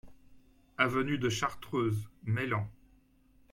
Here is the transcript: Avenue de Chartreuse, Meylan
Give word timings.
Avenue 0.79 1.19
de 1.19 1.29
Chartreuse, 1.29 2.09
Meylan 2.23 2.67